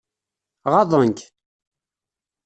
Ɣaḍen-k? 0.71 1.19